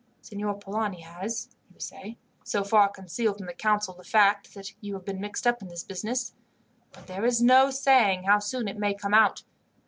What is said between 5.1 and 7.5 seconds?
mixed up in this business; but there is